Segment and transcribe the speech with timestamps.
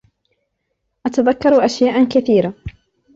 [1.05, 2.53] أتذكر أشياء كثيرة.